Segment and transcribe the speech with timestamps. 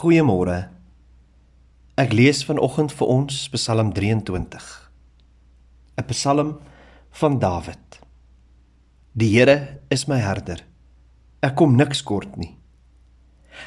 [0.00, 0.70] Goeiemôre.
[2.00, 4.68] Ek lees vanoggend vir ons Psalm 23.
[6.00, 6.54] 'n Psalm
[7.20, 7.98] van Dawid.
[9.12, 10.64] Die Here is my herder.
[11.44, 12.56] Ek kom niks kort nie.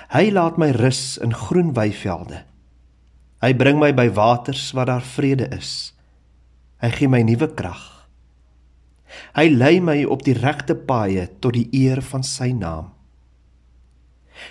[0.09, 2.41] Hy laat my rus in groen weivelde.
[3.45, 5.93] Hy bring my by waters waar daar vrede is.
[6.81, 8.09] Hy gee my nuwe krag.
[9.37, 12.89] Hy lei my op die regte paaie tot die eer van sy naam.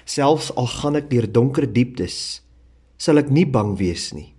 [0.04, 2.42] Selfs al gaan ek deur donker dieptes,
[2.98, 4.34] sal ek nie bang wees nie,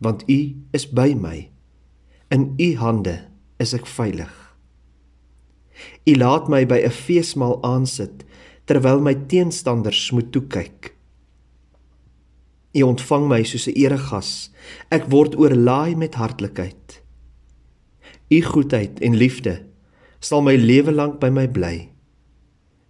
[0.00, 0.40] want U
[0.76, 1.48] is by my.
[2.30, 3.16] In U hande
[3.58, 4.30] is ek veilig.
[6.06, 8.24] U laat my by 'n feesmaal aansit
[8.66, 10.94] terwyl my teenstanders moet toe kyk.
[12.78, 14.50] U ontvang my soos 'n eregas.
[14.90, 17.02] Ek word oorlaai met hartlikheid.
[18.30, 19.66] U goedheid en liefde
[20.20, 21.89] sal my lewe lank by my bly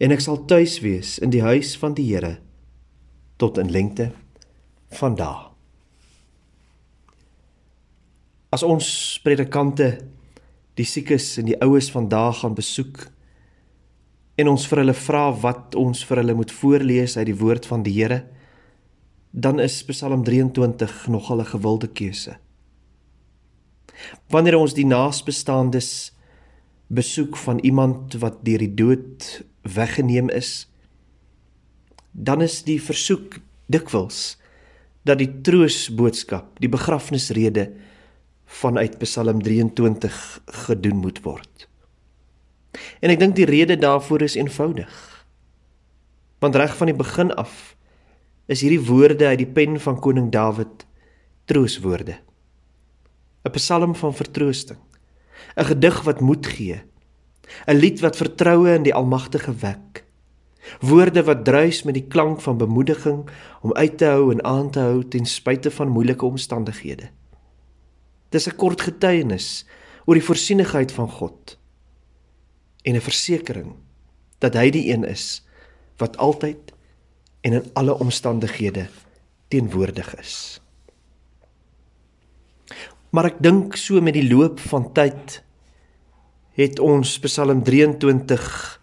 [0.01, 2.39] en ek sal tuis wees in die huis van die Here
[3.41, 4.11] tot in lengte
[4.97, 5.47] van dae.
[8.51, 8.89] As ons
[9.23, 9.92] predikante
[10.81, 13.05] die siekes en die oues vandag gaan besoek
[14.41, 17.85] en ons vir hulle vra wat ons vir hulle moet voorlees uit die woord van
[17.85, 18.23] die Here,
[19.31, 22.39] dan is Psalm 23 nogal 'n gewilde keuse.
[24.31, 26.12] Wanneer ons die naasbestaandes
[26.89, 30.69] besoek van iemand wat deur die dood weggeneem is,
[32.12, 33.39] dan is die versoek
[33.70, 34.36] dikwels
[35.06, 37.70] dat die troosboodskap, die begrafnisrede
[38.61, 40.17] vanuit Psalm 23
[40.67, 41.67] gedoen moet word.
[43.00, 44.91] En ek dink die rede daarvoor is eenvoudig.
[46.41, 47.74] Want reg van die begin af
[48.50, 50.86] is hierdie woorde uit die pen van koning Dawid
[51.47, 52.19] trooswoorde.
[53.45, 54.78] 'n Psalm van vertroosting.
[55.56, 56.83] 'n gedig wat moed gee,
[57.67, 60.05] 'n lied wat vertroue in die Almagtige wek.
[60.81, 63.29] Woorde wat druis met die klank van bemoediging
[63.61, 67.11] om uit te hou en aan te hou ten spyte van moeilike omstandighede.
[68.29, 69.67] Dis 'n kort getuienis
[70.05, 71.58] oor die voorsienigheid van God
[72.83, 73.74] en 'n versekering
[74.39, 75.45] dat hy die een is
[75.97, 76.73] wat altyd
[77.41, 78.89] en in alle omstandighede
[79.48, 80.61] teenwoordig is.
[83.11, 85.41] Maar ek dink so met die loop van tyd
[86.61, 88.81] het ons Psalm 23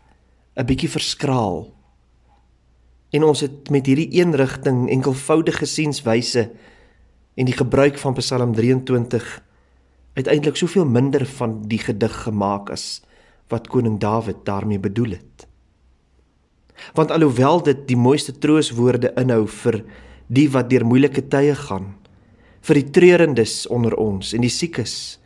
[0.57, 1.73] 'n bietjie verskraal.
[3.11, 6.49] En ons het met hierdie een rigting enkelvoudige sienswyse
[7.35, 9.43] en die gebruik van Psalm 23
[10.13, 13.01] uiteindelik soveel minder van die gedig gemaak as
[13.47, 15.47] wat koning Dawid daarmee bedoel het.
[16.93, 19.83] Want alhoewel dit die mooiste trooswoorde inhou vir
[20.27, 21.95] die wat deur moeilike tye gaan,
[22.61, 25.19] vir die treurendes onder ons en die siekes,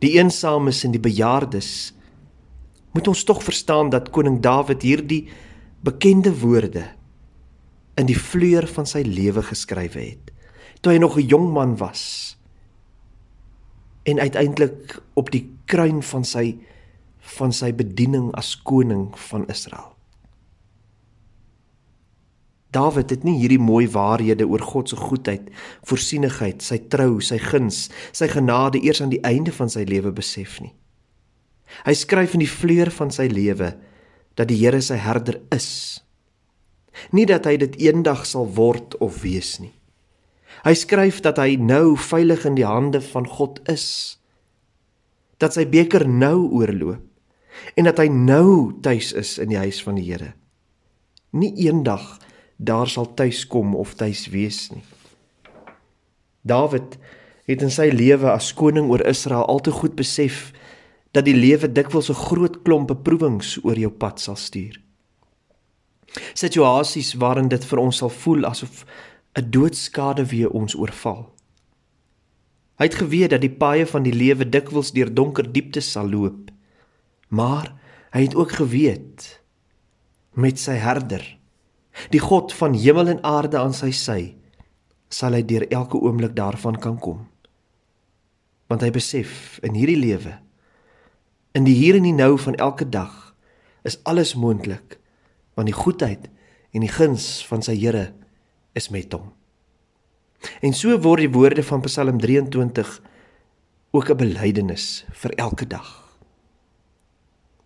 [0.00, 1.92] die eensames en die bejaardes,
[2.96, 5.28] moet ons tog verstaan dat koning Dawid hierdie
[5.84, 6.88] bekende woorde
[8.00, 10.32] in die vleur van sy lewe geskrywe het,
[10.80, 12.36] toe hy nog 'n jong man was
[14.04, 16.56] en uiteindelik op die kruin van sy
[17.36, 19.99] van sy bediening as koning van Israel.
[22.70, 25.48] Dawid het nie hierdie mooi waarhede oor God se goedheid,
[25.88, 30.60] voorsienigheid, sy trou, sy guns, sy genade eers aan die einde van sy lewe besef
[30.62, 30.72] nie.
[31.86, 33.74] Hy skryf in die vleur van sy lewe
[34.38, 36.00] dat die Here sy herder is.
[37.14, 39.74] Nie dat hy dit eendag sal word of wees nie.
[40.66, 44.18] Hy skryf dat hy nou veilig in die hande van God is.
[45.40, 47.06] Dat sy beker nou oorloop
[47.76, 50.32] en dat hy nou tuis is in die huis van die Here.
[51.34, 52.18] Nie eendag
[52.60, 54.84] daar sal tuis kom of tuis wees nie.
[56.44, 56.98] Dawid
[57.48, 60.50] het in sy lewe as koning oor Israel al te goed besef
[61.16, 64.76] dat die lewe dikwels 'n groot klomp beproewings oor jou pad sal stuur.
[66.34, 68.84] Situasies waarin dit vir ons sal voel asof
[69.34, 71.32] 'n doodskade weer ons oorval.
[72.76, 76.50] Hy het geweet dat die paaie van die lewe dikwels deur donker dieptes sal loop.
[77.28, 77.74] Maar
[78.10, 79.40] hy het ook geweet
[80.32, 81.39] met sy herder
[82.10, 84.34] Die God van hemel en aarde aan sy sy
[85.10, 87.26] sal hy deur elke oomblik daarvan kan kom.
[88.70, 90.38] Want hy besef in hierdie lewe
[91.52, 93.34] in die hier en die nou van elke dag
[93.82, 94.98] is alles moontlik
[95.58, 96.28] want die goedheid
[96.70, 98.12] en die guns van sy Here
[98.78, 99.32] is met hom.
[100.64, 103.00] En so word die woorde van Psalm 23
[103.90, 105.88] ook 'n belydenis vir elke dag.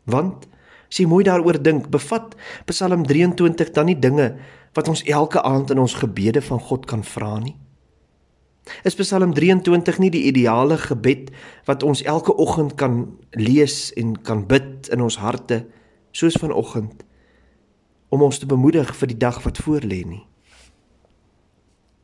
[0.04, 0.48] Want
[0.88, 2.34] As jy mooi daaroor dink, bevat
[2.68, 4.34] Psalm 23 dan nie dinge
[4.74, 7.56] wat ons elke aand in ons gebede van God kan vra nie?
[8.84, 11.30] Is Psalm 23 nie die ideale gebed
[11.68, 13.04] wat ons elke oggend kan
[13.36, 15.64] lees en kan bid in ons harte
[16.16, 17.04] soos vanoggend
[18.08, 20.24] om ons te bemoedig vir die dag wat voorlê nie?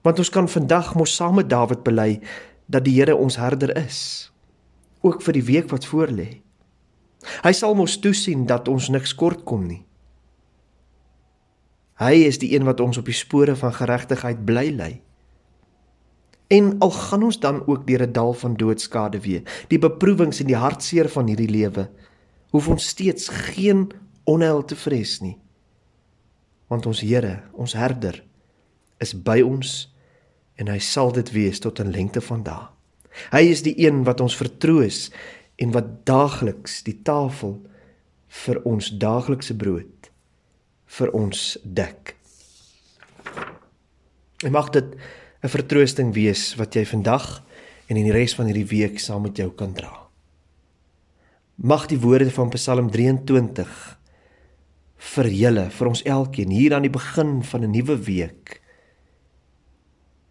[0.04, 2.20] Want ons kan vandag mos saam met Dawid bely
[2.70, 4.30] dat die Here ons herder is,
[5.00, 6.40] ook vir die week wat voorlê.
[7.44, 9.82] Hy sal mos toesien dat ons niks kort kom nie.
[12.00, 14.92] Hy is die een wat ons op die spore van geregtigheid bly lei.
[16.50, 20.46] En al gaan ons dan ook deur 'n dal van doodskade weer, die beproewings en
[20.46, 21.90] die hartseer van hierdie lewe,
[22.50, 23.92] hoef ons steeds geen
[24.24, 25.38] onheil te vrees nie.
[26.66, 28.24] Want ons Here, ons herder,
[28.98, 29.94] is by ons
[30.54, 32.68] en hy sal dit wees tot 'n lengte van dae.
[33.32, 35.10] Hy is die een wat ons vertroos
[35.60, 37.58] en wat daagliks die tafel
[38.44, 40.10] vir ons daaglikse brood
[40.98, 42.16] vir ons dek.
[44.44, 44.96] En mag dit
[45.42, 47.42] 'n vertroosting wees wat jy vandag
[47.88, 50.08] en in die res van hierdie week saam met jou kan dra.
[51.56, 53.98] Mag die woorde van Psalm 23
[54.96, 58.60] vir julle, vir ons elkeen hier aan die begin van 'n nuwe week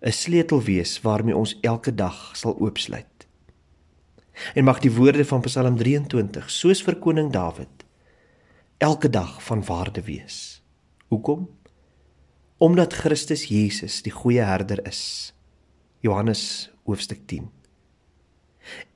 [0.01, 3.08] 'n sleutel wees waarmee ons elke dag sal oopsluit.
[4.53, 7.85] En mag die woorde van Psalm 23, soos vir koning Dawid,
[8.77, 10.61] elke dag van waarde wees.
[11.07, 11.49] Hoekom?
[12.57, 15.33] Omdat Christus Jesus die goeie herder is.
[15.99, 17.49] Johannes hoofstuk 10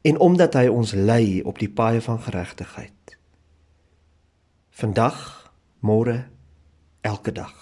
[0.01, 3.17] en omdat hy ons lei op die paaie van geregtigheid.
[4.73, 5.19] Vandag,
[5.79, 6.25] môre,
[7.01, 7.53] elke dag.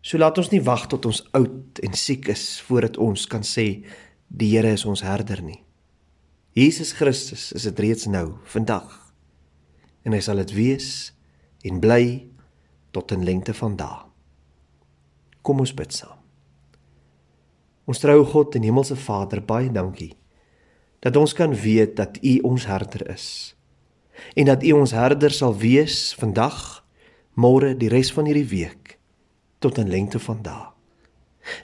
[0.00, 3.82] So laat ons nie wag tot ons oud en siek is voordat ons kan sê
[4.28, 5.64] die Here is ons herder nie.
[6.54, 9.12] Jesus Christus is dit reeds nou, vandag.
[10.04, 11.12] En hy sal dit wees
[11.64, 12.28] en bly
[12.92, 14.06] tot 'n lengte van dae.
[15.42, 16.18] Kom ons bid saam.
[17.86, 20.18] Ons troue God en Hemelse Vader, baie dankie
[21.00, 23.54] dat ons kan weet dat U ons herder is.
[24.34, 26.84] En dat U ons herder sal wees vandag,
[27.38, 28.98] môre, die res van hierdie week
[29.58, 30.66] tot 'n lengte van dae.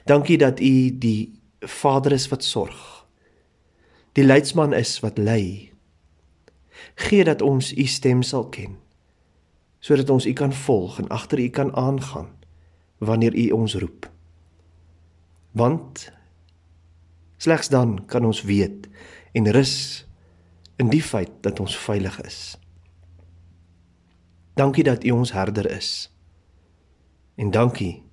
[0.05, 1.33] Dankie dat U die
[1.65, 3.05] Vader is wat sorg.
[4.13, 5.71] Die leidsman is wat lei.
[6.95, 8.81] Gee dat ons U stem sal ken
[9.85, 12.31] sodat ons U kan volg en agter U kan aangaan
[12.97, 14.09] wanneer U ons roep.
[15.51, 16.09] Want
[17.37, 18.87] Slegs dan kan ons weet
[19.37, 20.07] en rus
[20.81, 22.57] in die feit dat ons veilig is.
[24.57, 26.09] Dankie dat U ons herder is.
[27.35, 28.03] En dankie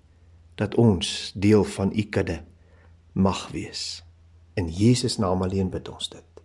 [0.60, 2.42] dat ons deel van U kudde
[3.12, 4.04] mag wees.
[4.54, 6.42] In Jesus naam alleen bid ons dit.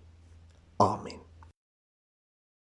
[0.78, 1.27] Amen.